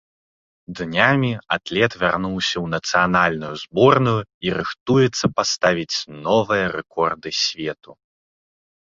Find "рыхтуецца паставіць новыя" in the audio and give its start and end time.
4.57-6.65